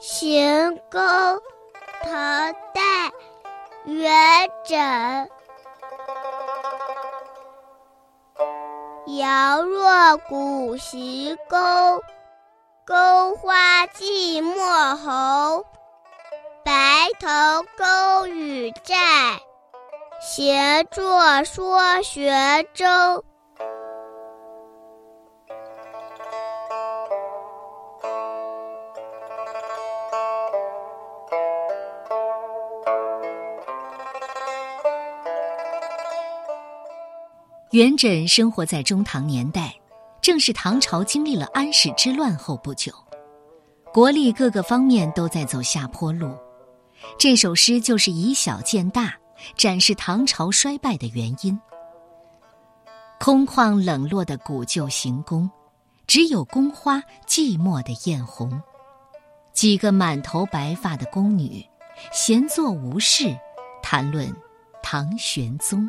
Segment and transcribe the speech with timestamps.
[0.00, 1.00] 行宫，
[2.02, 3.12] 唐代，
[3.84, 5.28] 元稹。
[9.18, 12.00] 遥若古行宫，
[12.86, 15.66] 宫花寂寞红。
[16.64, 17.28] 白头
[17.76, 18.96] 宫女在，
[20.22, 23.22] 闲坐说玄宗。
[37.70, 39.72] 元稹生活在中唐年代，
[40.20, 42.92] 正是唐朝经历了安史之乱后不久，
[43.92, 46.36] 国力各个方面都在走下坡路。
[47.16, 49.14] 这首诗就是以小见大，
[49.56, 51.56] 展示唐朝衰败的原因。
[53.20, 55.48] 空旷冷落的古旧行宫，
[56.08, 58.60] 只有宫花寂寞的艳红。
[59.52, 61.64] 几个满头白发的宫女，
[62.10, 63.32] 闲坐无事，
[63.80, 64.34] 谈论
[64.82, 65.88] 唐玄宗。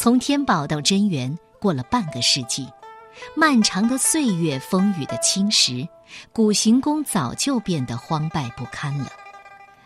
[0.00, 2.68] 从天宝到贞元，过了半个世纪，
[3.34, 5.88] 漫长的岁月，风雨的侵蚀，
[6.32, 9.10] 古行宫早就变得荒败不堪了。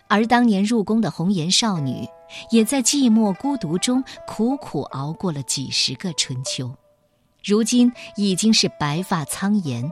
[0.08, 2.06] 而当年入宫的红颜少女，
[2.50, 6.70] 也在寂寞孤独中苦苦熬过了几十个春秋，
[7.42, 9.90] 如今已经是白发苍颜。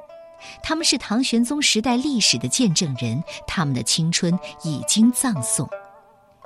[0.62, 5.66] 他们是唐玄宗时代历史的见证人，他们的青春已经葬送。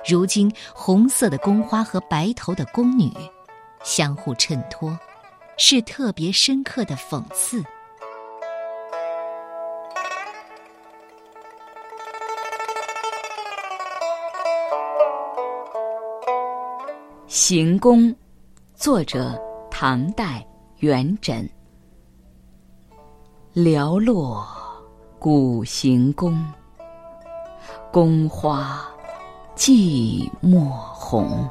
[0.07, 3.11] 如今，红色的宫花和白头的宫女。
[3.85, 4.97] 相互衬托，
[5.57, 7.63] 是特别深刻的讽刺。
[17.27, 18.13] 行宫，
[18.73, 20.43] 作者唐代
[20.79, 21.47] 元稹。
[23.53, 24.43] 寥落
[25.19, 26.43] 古行宫，
[27.91, 28.83] 宫花
[29.55, 31.47] 寂寞红。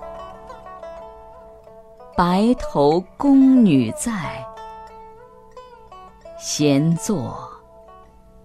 [2.16, 4.46] 白头宫女在，
[6.38, 7.50] 闲坐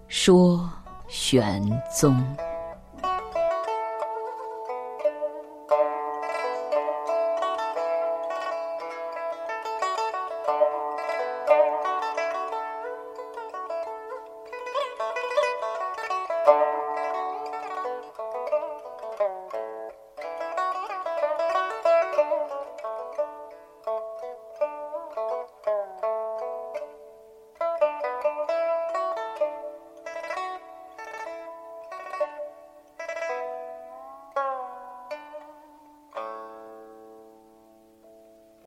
[0.08, 0.68] 说
[1.06, 1.62] 玄
[1.94, 2.20] 宗。